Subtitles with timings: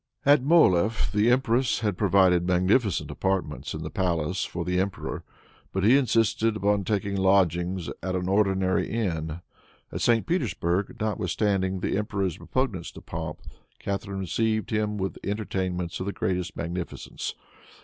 [0.25, 5.23] At Mohilef, the empress had provided magnificent apartments, in the palace, for the emperor;
[5.71, 9.41] but he insisted upon taking lodgings at an ordinary inn.
[9.91, 10.25] At St.
[10.25, 13.41] Petersburg, notwithstanding the emperor's repugnance to pomp,
[13.77, 17.35] Catharine received him with entertainments of the greatest magnificence.